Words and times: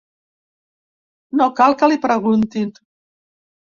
No 1.43 1.51
cal 1.61 1.79
que 1.83 1.93
li 1.95 2.03
preguntin. 2.09 2.77